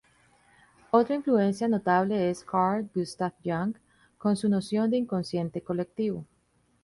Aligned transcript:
Otra 0.89 1.13
influencia 1.13 1.67
notable 1.67 2.31
es 2.31 2.43
Carl 2.43 2.89
Gustav 2.95 3.33
Jung, 3.45 3.75
con 4.17 4.35
su 4.35 4.49
noción 4.49 4.89
de 4.89 4.97
inconsciente 4.97 5.61
colectivo. 5.61 6.25